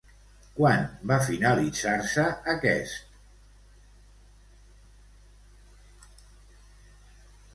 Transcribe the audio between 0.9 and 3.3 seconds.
va finalitzar-se aquest?